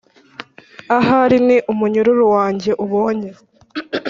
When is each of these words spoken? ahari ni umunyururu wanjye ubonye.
ahari 0.97 1.37
ni 1.47 1.57
umunyururu 1.71 2.23
wanjye 2.35 2.71
ubonye. 2.83 3.29